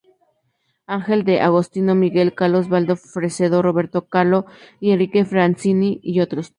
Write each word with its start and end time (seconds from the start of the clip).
Angel 0.95 1.21
D’Agostino, 1.23 1.93
Miguel 2.03 2.33
Caló, 2.33 2.57
Osvaldo 2.61 2.95
Fresedo, 2.97 3.61
Roberto 3.61 4.07
Caló, 4.07 4.47
Enrique 4.81 5.25
Francini, 5.25 5.99
y 6.01 6.21
otros. 6.21 6.49